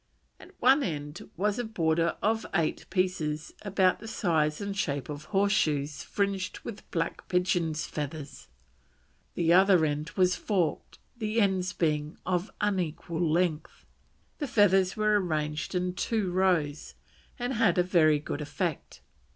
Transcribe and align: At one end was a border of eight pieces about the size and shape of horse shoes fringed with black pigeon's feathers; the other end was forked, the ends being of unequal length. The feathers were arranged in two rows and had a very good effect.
At 0.39 0.59
one 0.59 0.81
end 0.81 1.29
was 1.37 1.59
a 1.59 1.63
border 1.63 2.17
of 2.23 2.43
eight 2.55 2.87
pieces 2.89 3.53
about 3.61 3.99
the 3.99 4.07
size 4.07 4.59
and 4.59 4.75
shape 4.75 5.09
of 5.09 5.25
horse 5.25 5.53
shoes 5.53 6.01
fringed 6.01 6.57
with 6.61 6.89
black 6.89 7.27
pigeon's 7.27 7.85
feathers; 7.85 8.47
the 9.35 9.53
other 9.53 9.85
end 9.85 10.09
was 10.15 10.35
forked, 10.35 10.97
the 11.15 11.39
ends 11.39 11.71
being 11.71 12.17
of 12.25 12.49
unequal 12.59 13.29
length. 13.31 13.85
The 14.39 14.47
feathers 14.47 14.97
were 14.97 15.21
arranged 15.21 15.75
in 15.75 15.93
two 15.93 16.31
rows 16.31 16.95
and 17.37 17.53
had 17.53 17.77
a 17.77 17.83
very 17.83 18.17
good 18.17 18.41
effect. 18.41 19.01